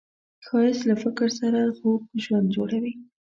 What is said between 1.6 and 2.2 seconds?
خوږ